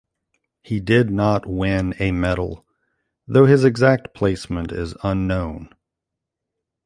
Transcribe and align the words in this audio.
He 0.63 0.79
did 0.79 1.11
not 1.11 1.45
win 1.45 1.93
a 1.99 2.11
medal, 2.11 2.65
though 3.27 3.45
his 3.45 3.63
exact 3.63 4.15
placement 4.15 4.71
is 4.71 4.95
unknown. 5.03 5.75